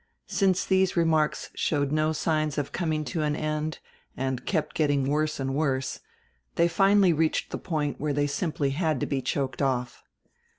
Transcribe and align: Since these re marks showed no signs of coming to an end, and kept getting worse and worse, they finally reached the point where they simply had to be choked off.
Since 0.25 0.65
these 0.65 0.97
re 0.97 1.03
marks 1.03 1.51
showed 1.53 1.91
no 1.91 2.11
signs 2.11 2.57
of 2.57 2.71
coming 2.71 3.05
to 3.05 3.21
an 3.21 3.35
end, 3.35 3.77
and 4.17 4.43
kept 4.47 4.73
getting 4.73 5.03
worse 5.03 5.39
and 5.39 5.53
worse, 5.53 5.99
they 6.55 6.67
finally 6.67 7.13
reached 7.13 7.51
the 7.51 7.59
point 7.59 8.01
where 8.01 8.09
they 8.11 8.25
simply 8.25 8.71
had 8.71 8.99
to 9.01 9.05
be 9.05 9.21
choked 9.21 9.61
off. 9.61 10.01